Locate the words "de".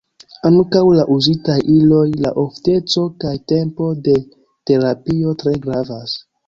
4.09-4.19